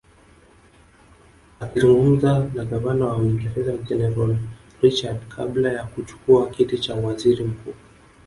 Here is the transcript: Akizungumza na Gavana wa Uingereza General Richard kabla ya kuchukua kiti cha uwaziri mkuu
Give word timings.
Akizungumza 1.59 2.49
na 2.55 2.63
Gavana 2.69 3.01
wa 3.05 3.17
Uingereza 3.17 3.77
General 3.77 4.37
Richard 4.81 5.19
kabla 5.27 5.73
ya 5.73 5.83
kuchukua 5.83 6.49
kiti 6.49 6.77
cha 6.77 6.95
uwaziri 6.95 7.43
mkuu 7.43 7.73